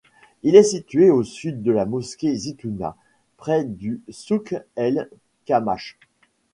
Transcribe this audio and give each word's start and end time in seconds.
Il 0.41 0.55
est 0.55 0.63
situé 0.63 1.11
au 1.11 1.21
sud 1.23 1.61
de 1.61 1.71
la 1.71 1.85
mosquée 1.85 2.33
Zitouna, 2.35 2.97
près 3.37 3.63
du 3.65 4.01
souk 4.09 4.55
El 4.75 5.11
Kmach. 5.45 5.99